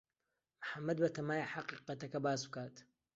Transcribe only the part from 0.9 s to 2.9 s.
بەتەمایە حەقیقەتەکە باس بکات.